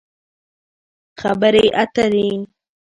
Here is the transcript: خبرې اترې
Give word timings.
خبرې 1.21 1.63
اترې 1.81 2.27